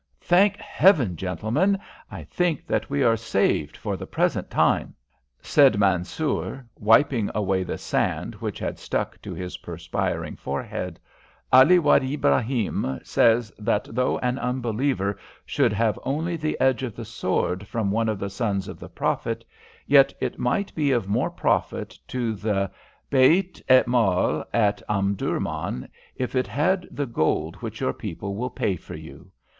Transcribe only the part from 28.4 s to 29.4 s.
pay for you.